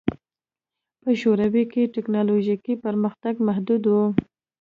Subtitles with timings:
[1.01, 3.93] په شوروي کې ټکنالوژیکي پرمختګ محدود و